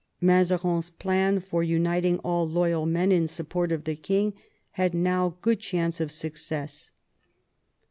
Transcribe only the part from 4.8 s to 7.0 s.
now good chance of success.